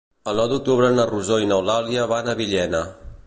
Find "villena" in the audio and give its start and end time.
2.43-2.83